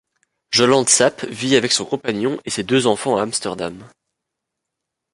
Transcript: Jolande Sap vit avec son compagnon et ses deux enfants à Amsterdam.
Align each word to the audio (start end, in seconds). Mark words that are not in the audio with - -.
Jolande 0.49 0.89
Sap 0.89 1.23
vit 1.25 1.55
avec 1.55 1.71
son 1.71 1.85
compagnon 1.85 2.39
et 2.43 2.49
ses 2.49 2.63
deux 2.63 2.87
enfants 2.87 3.17
à 3.17 3.21
Amsterdam. 3.21 3.87